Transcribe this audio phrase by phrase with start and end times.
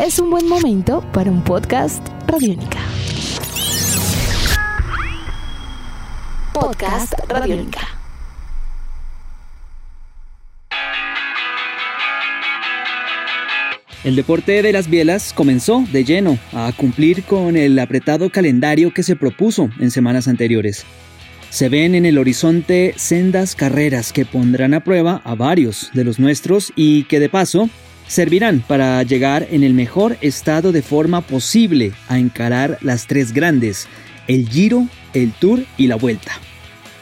[0.00, 2.78] es un buen momento para un podcast Radiónica.
[6.54, 7.80] Podcast Radiónica.
[14.04, 19.02] El deporte de las bielas comenzó de lleno a cumplir con el apretado calendario que
[19.02, 20.86] se propuso en semanas anteriores.
[21.50, 26.18] Se ven en el horizonte sendas carreras que pondrán a prueba a varios de los
[26.18, 27.68] nuestros y que de paso
[28.10, 33.86] servirán para llegar en el mejor estado de forma posible a encarar las tres grandes,
[34.26, 36.32] el Giro, el Tour y la Vuelta.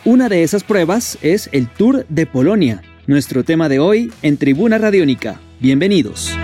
[0.04, 4.76] Una de esas pruebas es el Tour de Polonia, nuestro tema de hoy en Tribuna
[4.76, 5.40] Radiónica.
[5.60, 6.36] Bienvenidos.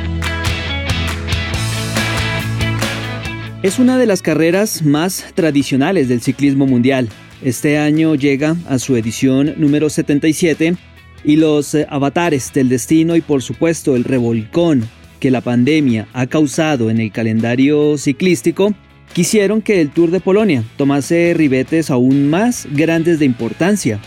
[3.63, 7.11] Es una de las carreras más tradicionales del ciclismo mundial.
[7.43, 10.77] Este año llega a su edición número 77
[11.25, 14.85] y los eh, avatares del destino y por supuesto el revolcón
[15.21, 18.75] que la pandemia ha causado en el calendario ciclístico,
[19.15, 24.01] quisieron que el Tour de Polonia tomase ribetes aún más grandes de importancia.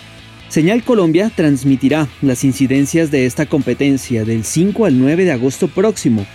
[0.49, 6.25] Señal Colombia transmitirá las incidencias de esta competencia del 5 al 9 de agosto próximo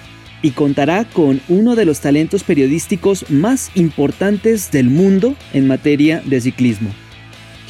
[0.43, 6.41] y contará con uno de los talentos periodísticos más importantes del mundo en materia de
[6.41, 6.91] ciclismo.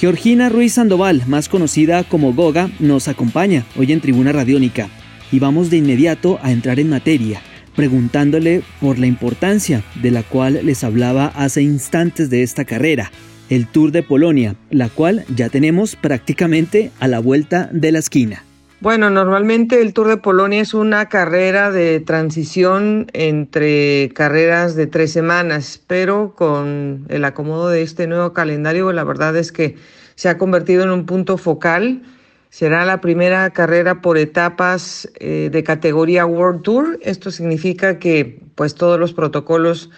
[0.03, 4.89] Georgina Ruiz Sandoval, más conocida como Goga, nos acompaña hoy en Tribuna Radiónica
[5.31, 7.41] y vamos de inmediato a entrar en materia,
[7.77, 13.12] preguntándole por la importancia de la cual les hablaba hace instantes de esta carrera,
[13.48, 18.42] el Tour de Polonia, la cual ya tenemos prácticamente a la vuelta de la esquina.
[18.83, 25.12] Bueno, normalmente el Tour de Polonia es una carrera de transición entre carreras de tres
[25.12, 29.77] semanas, pero con el acomodo de este nuevo calendario, la verdad es que
[30.16, 32.02] se ha convertido en un punto focal.
[32.50, 36.98] Será la primera carrera por etapas eh, de categoría World Tour.
[37.02, 39.91] Esto significa que pues todos los protocolos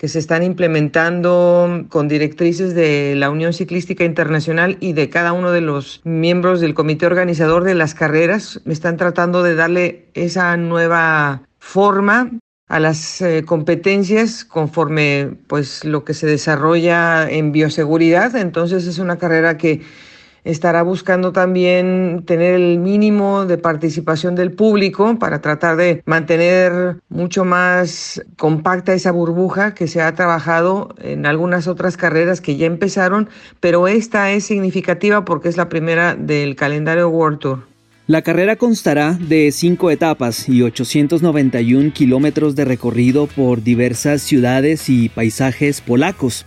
[0.00, 5.52] que se están implementando con directrices de la Unión Ciclística Internacional y de cada uno
[5.52, 8.62] de los miembros del comité organizador de las carreras.
[8.64, 12.30] Están tratando de darle esa nueva forma
[12.68, 18.34] a las eh, competencias conforme pues lo que se desarrolla en bioseguridad.
[18.36, 19.82] Entonces es una carrera que
[20.44, 27.44] estará buscando también tener el mínimo de participación del público para tratar de mantener mucho
[27.44, 33.28] más compacta esa burbuja que se ha trabajado en algunas otras carreras que ya empezaron,
[33.60, 37.70] pero esta es significativa porque es la primera del calendario World Tour.
[38.10, 45.08] La carrera constará de cinco etapas y 891 kilómetros de recorrido por diversas ciudades y
[45.10, 46.44] paisajes polacos.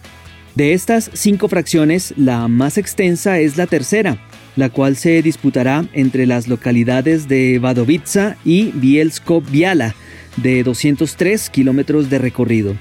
[0.55, 4.17] De estas cinco fracciones, la más extensa es la tercera,
[4.55, 9.95] la cual se disputará entre las localidades de Wadowica y Bielsko-Biala,
[10.37, 12.75] de 203 kilómetros de recorrido.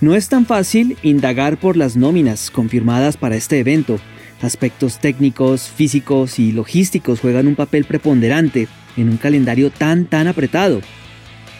[0.00, 3.98] No es tan fácil indagar por las nóminas confirmadas para este evento.
[4.40, 10.80] Aspectos técnicos, físicos y logísticos juegan un papel preponderante en un calendario tan tan apretado.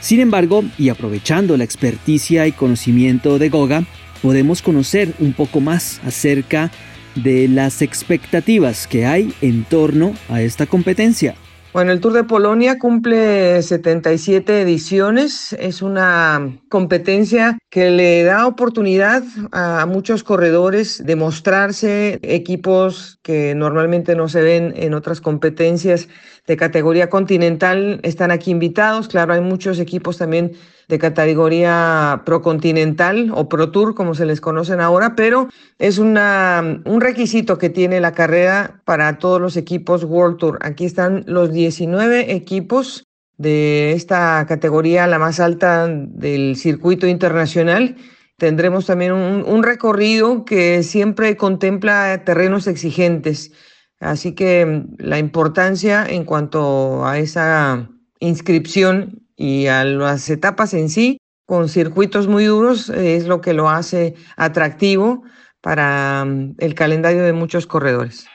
[0.00, 3.84] Sin embargo, y aprovechando la experticia y conocimiento de Goga,
[4.22, 6.70] podemos conocer un poco más acerca
[7.14, 11.34] de las expectativas que hay en torno a esta competencia.
[11.72, 15.52] Bueno, el Tour de Polonia cumple 77 ediciones.
[15.52, 19.22] Es una competencia que le da oportunidad
[19.52, 26.08] a muchos corredores de mostrarse, equipos que normalmente no se ven en otras competencias
[26.48, 29.06] de categoría continental están aquí invitados.
[29.06, 30.50] Claro, hay muchos equipos también
[30.90, 37.00] de categoría procontinental o pro tour, como se les conocen ahora, pero es una, un
[37.00, 40.58] requisito que tiene la carrera para todos los equipos World Tour.
[40.62, 43.06] Aquí están los 19 equipos
[43.38, 47.96] de esta categoría, la más alta del circuito internacional.
[48.36, 53.52] Tendremos también un, un recorrido que siempre contempla terrenos exigentes.
[54.00, 61.16] Así que la importancia en cuanto a esa inscripción y a las etapas en sí,
[61.46, 65.22] con circuitos muy duros, es lo que lo hace atractivo
[65.62, 68.26] para mm, el calendario de muchos corredores.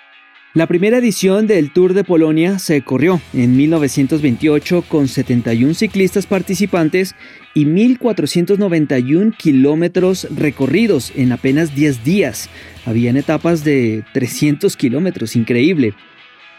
[0.56, 7.14] La primera edición del Tour de Polonia se corrió en 1928 con 71 ciclistas participantes
[7.54, 12.50] y 1.491 kilómetros recorridos en apenas 10 días.
[12.84, 15.94] Habían etapas de 300 kilómetros, increíble.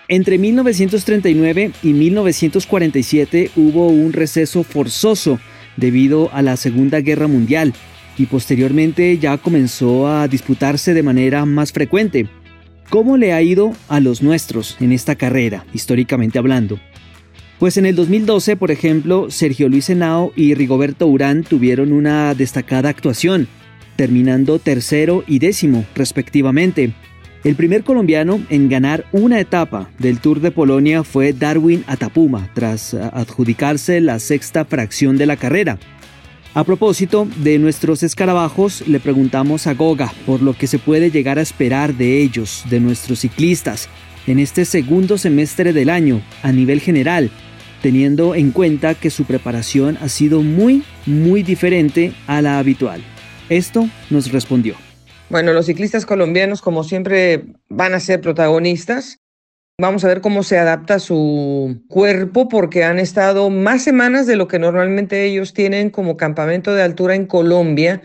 [0.09, 5.41] Entre 1939 y 1947 hubo un receso forzoso
[5.77, 7.75] debido a la Segunda Guerra Mundial
[8.17, 12.29] y posteriormente ya comenzó a disputarse de manera más frecuente.
[12.89, 16.79] ¿Cómo le ha ido a los nuestros en esta carrera, históricamente hablando?
[17.59, 22.91] Pues en el 2012, por ejemplo, Sergio Luis Henao y Rigoberto Urán tuvieron una destacada
[22.91, 23.49] actuación,
[23.97, 26.93] terminando tercero y décimo, respectivamente.
[27.45, 32.95] El primer colombiano en ganar una etapa del Tour de Polonia fue Darwin Atapuma, tras
[32.95, 35.79] adjudicarse la sexta fracción de la carrera.
[36.55, 41.39] A propósito de nuestros escarabajos, le preguntamos a Goga por lo que se puede llegar
[41.39, 43.89] a esperar de ellos, de nuestros ciclistas,
[44.27, 47.31] en este segundo semestre del año, a nivel general,
[47.83, 53.03] teniendo en cuenta que su preparación ha sido muy, muy diferente a la habitual.
[53.49, 54.86] Esto nos respondió.
[55.29, 59.19] Bueno, los ciclistas colombianos, como siempre, van a ser protagonistas.
[59.79, 64.47] Vamos a ver cómo se adapta su cuerpo porque han estado más semanas de lo
[64.47, 68.03] que normalmente ellos tienen como campamento de altura en Colombia.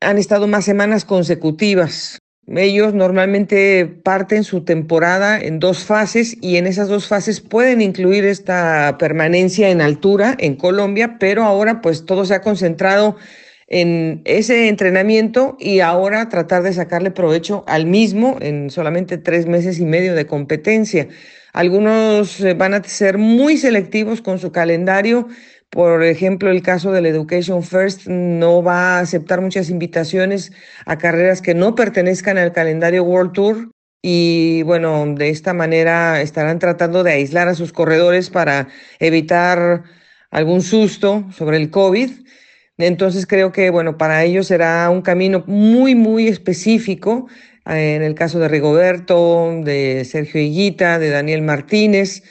[0.00, 2.18] Han estado más semanas consecutivas.
[2.48, 8.24] Ellos normalmente parten su temporada en dos fases y en esas dos fases pueden incluir
[8.24, 13.16] esta permanencia en altura en Colombia, pero ahora pues todo se ha concentrado
[13.68, 19.78] en ese entrenamiento y ahora tratar de sacarle provecho al mismo en solamente tres meses
[19.80, 21.08] y medio de competencia.
[21.52, 25.28] Algunos eh, van a ser muy selectivos con su calendario
[25.70, 30.52] por ejemplo, el caso del Education First no va a aceptar muchas invitaciones
[30.86, 33.70] a carreras que no pertenezcan al calendario World Tour
[34.00, 38.68] y bueno, de esta manera estarán tratando de aislar a sus corredores para
[39.00, 39.82] evitar
[40.30, 42.10] algún susto sobre el COVID.
[42.78, 47.28] Entonces creo que bueno, para ellos será un camino muy, muy específico.
[47.64, 52.22] En el caso de Rigoberto, de Sergio Higuita, de Daniel Martínez,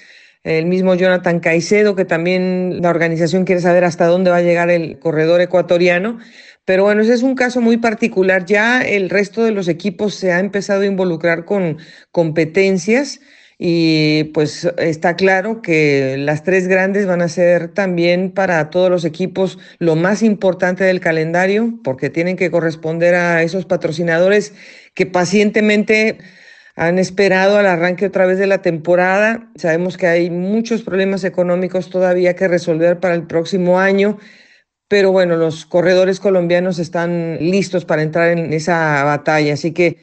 [0.43, 4.69] el mismo Jonathan Caicedo, que también la organización quiere saber hasta dónde va a llegar
[4.69, 6.19] el corredor ecuatoriano.
[6.63, 8.45] Pero bueno, ese es un caso muy particular.
[8.45, 11.79] Ya el resto de los equipos se ha empezado a involucrar con
[12.11, 13.19] competencias
[13.57, 19.05] y pues está claro que las tres grandes van a ser también para todos los
[19.05, 24.53] equipos lo más importante del calendario porque tienen que corresponder a esos patrocinadores
[24.93, 26.17] que pacientemente
[26.75, 29.49] han esperado al arranque otra vez de la temporada.
[29.55, 34.17] Sabemos que hay muchos problemas económicos todavía que resolver para el próximo año,
[34.89, 39.97] pero bueno, los corredores colombianos están listos para entrar en esa batalla, así que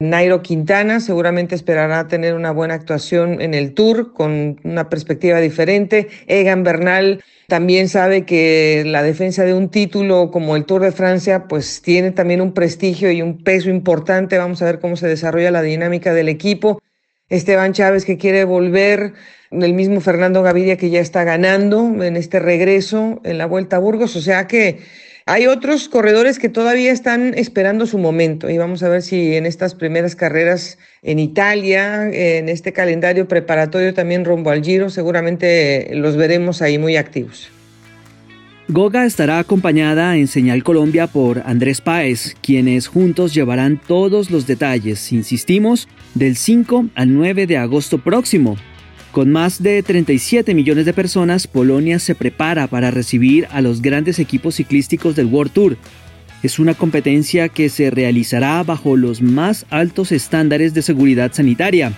[0.00, 6.08] Nairo Quintana seguramente esperará tener una buena actuación en el Tour con una perspectiva diferente.
[6.26, 11.46] Egan Bernal también sabe que la defensa de un título como el Tour de Francia
[11.46, 14.36] pues tiene también un prestigio y un peso importante.
[14.36, 16.82] Vamos a ver cómo se desarrolla la dinámica del equipo.
[17.28, 19.14] Esteban Chávez que quiere volver,
[19.50, 23.78] el mismo Fernando Gaviria que ya está ganando en este regreso en la Vuelta a
[23.78, 24.80] Burgos, o sea que
[25.26, 29.46] hay otros corredores que todavía están esperando su momento y vamos a ver si en
[29.46, 36.16] estas primeras carreras en Italia, en este calendario preparatorio también rumbo al Giro, seguramente los
[36.16, 37.50] veremos ahí muy activos.
[38.68, 45.12] Goga estará acompañada en Señal Colombia por Andrés Páez, quienes juntos llevarán todos los detalles,
[45.12, 48.56] insistimos, del 5 al 9 de agosto próximo
[49.14, 54.18] con más de 37 millones de personas, Polonia se prepara para recibir a los grandes
[54.18, 55.76] equipos ciclísticos del World Tour.
[56.42, 61.92] Es una competencia que se realizará bajo los más altos estándares de seguridad sanitaria.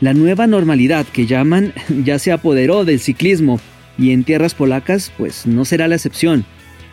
[0.00, 1.72] La nueva normalidad que llaman
[2.04, 3.60] ya se apoderó del ciclismo
[3.96, 6.44] y en tierras polacas pues no será la excepción.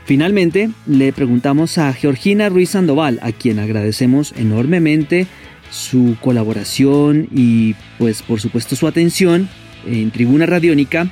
[0.05, 5.25] Finalmente, le preguntamos a Georgina Ruiz Sandoval, a quien agradecemos enormemente
[5.71, 9.49] su colaboración y pues por supuesto su atención
[9.85, 11.07] en Tribuna Radiónica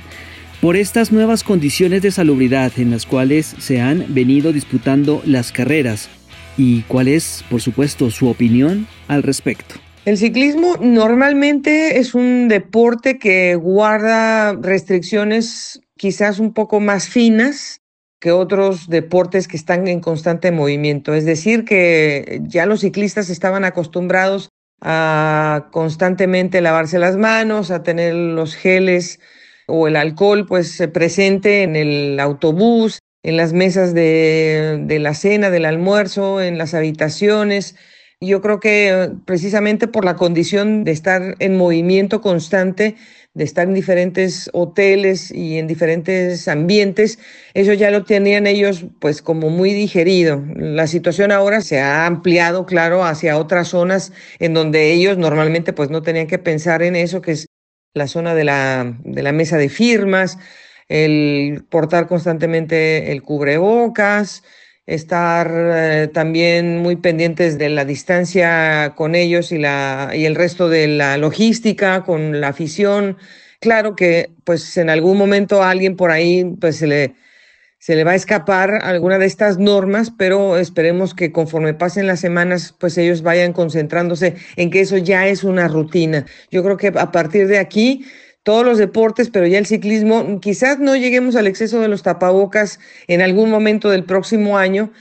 [0.60, 6.08] por estas nuevas condiciones de salubridad en las cuales se han venido disputando las carreras
[6.56, 9.74] y cuál es por supuesto su opinión al respecto.
[10.04, 17.80] El ciclismo normalmente es un deporte que guarda restricciones quizás un poco más finas
[18.20, 21.14] que otros deportes que están en constante movimiento.
[21.14, 24.48] Es decir, que ya los ciclistas estaban acostumbrados
[24.80, 29.20] a constantemente lavarse las manos, a tener los geles
[29.66, 35.50] o el alcohol pues presente en el autobús, en las mesas de, de la cena,
[35.50, 37.76] del almuerzo, en las habitaciones.
[38.20, 42.96] Yo creo que precisamente por la condición de estar en movimiento constante,
[43.34, 47.18] de estar en diferentes hoteles y en diferentes ambientes,
[47.52, 50.42] eso ya lo tenían ellos pues como muy digerido.
[50.56, 55.90] La situación ahora se ha ampliado, claro, hacia otras zonas en donde ellos normalmente pues
[55.90, 57.46] no tenían que pensar en eso, que es
[57.92, 60.38] la zona de la, de la mesa de firmas,
[60.88, 64.44] el portar constantemente el cubrebocas,
[64.86, 70.68] estar eh, también muy pendientes de la distancia con ellos y, la, y el resto
[70.68, 73.16] de la logística, con la afición.
[73.60, 77.14] claro que pues en algún momento a alguien por ahí pues se le,
[77.78, 82.20] se le va a escapar alguna de estas normas, pero esperemos que conforme pasen las
[82.20, 86.26] semanas pues ellos vayan concentrándose en que eso ya es una rutina.
[86.50, 88.04] Yo creo que a partir de aquí
[88.44, 92.78] todos los deportes, pero ya el ciclismo, quizás no lleguemos al exceso de los tapabocas
[93.08, 94.92] en algún momento del próximo año,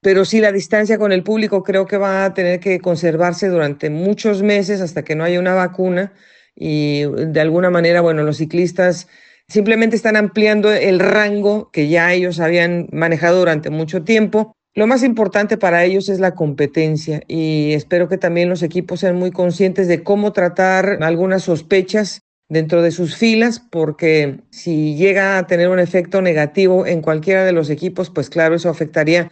[0.00, 3.90] pero sí la distancia con el público creo que va a tener que conservarse durante
[3.90, 6.12] muchos meses hasta que no haya una vacuna
[6.56, 9.06] y de alguna manera, bueno, los ciclistas
[9.48, 14.56] simplemente están ampliando el rango que ya ellos habían manejado durante mucho tiempo.
[14.74, 19.16] Lo más importante para ellos es la competencia y espero que también los equipos sean
[19.16, 25.46] muy conscientes de cómo tratar algunas sospechas dentro de sus filas, porque si llega a
[25.46, 29.30] tener un efecto negativo en cualquiera de los equipos, pues claro, eso afectaría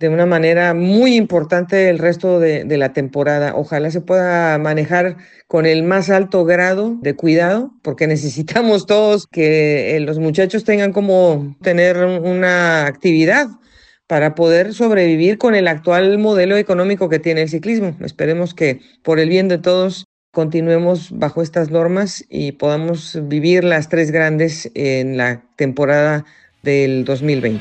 [0.00, 3.54] de una manera muy importante el resto de, la temporada.
[3.54, 9.96] Ojalá se pueda manejar con el más alto grado de cuidado, porque necesitamos todos que
[9.96, 13.48] eh, los muchachos tengan como tener una actividad
[14.06, 17.94] para poder sobrevivir con el actual modelo económico que tiene el ciclismo.
[18.00, 23.88] Esperemos que por el bien de todos continuemos bajo estas normas y podamos vivir las
[23.88, 26.24] tres grandes en la temporada
[26.62, 27.60] del 2020.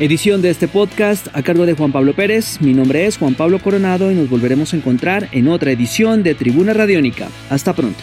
[0.00, 2.60] Edición de este podcast a cargo de Juan Pablo Pérez.
[2.60, 6.34] Mi nombre es Juan Pablo Coronado y nos volveremos a encontrar en otra edición de
[6.34, 7.28] Tribuna Radiónica.
[7.48, 8.02] Hasta pronto.